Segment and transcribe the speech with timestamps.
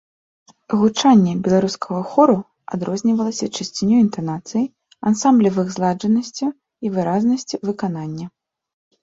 [0.83, 2.37] Гучанне беларускага хору
[2.77, 4.63] адрознівалася чысцінёй інтанацыі,
[5.11, 8.27] ансамблевых зладжанасцю і выразнасцю выканання.